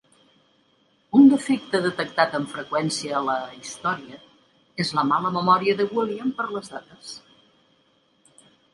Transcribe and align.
Un 1.19 1.27
defecte 1.33 1.81
detectat 1.83 2.33
amb 2.39 2.49
freqüència 2.55 3.19
a 3.19 3.23
la 3.27 3.37
"Historia" 3.59 4.19
és 4.87 4.95
la 5.01 5.07
mala 5.13 5.35
memòria 5.39 5.79
de 5.83 5.91
William 5.95 6.37
per 6.41 6.51
les 6.57 6.77
dates. 6.77 7.17